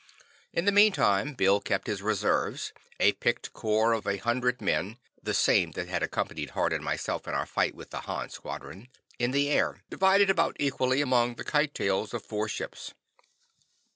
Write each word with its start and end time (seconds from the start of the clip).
In 0.51 0.65
the 0.65 0.71
meantime 0.71 1.35
Bill 1.35 1.61
kept 1.61 1.85
his 1.85 2.01
reserves, 2.01 2.73
a 2.99 3.11
picked 3.11 3.53
corps 3.53 3.93
of 3.93 4.07
a 4.07 4.17
hundred 4.17 4.59
men 4.59 4.97
(the 5.21 5.35
same 5.35 5.73
that 5.73 5.89
had 5.89 6.01
accompanied 6.01 6.49
Hart 6.49 6.73
and 6.73 6.83
myself 6.83 7.27
in 7.27 7.35
our 7.35 7.45
fight 7.45 7.75
with 7.75 7.91
the 7.91 8.01
Han 8.01 8.31
squadron) 8.31 8.87
in 9.19 9.29
the 9.29 9.47
air, 9.51 9.83
divided 9.91 10.31
about 10.31 10.57
equally 10.59 11.01
among 11.03 11.35
the 11.35 11.43
"kite 11.43 11.75
tails" 11.75 12.15
of 12.15 12.25
four 12.25 12.47
ships. 12.49 12.95